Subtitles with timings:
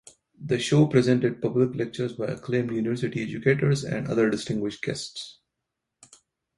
[0.43, 5.37] The show presented public lectures by acclaimed university educators and other distinguished guests.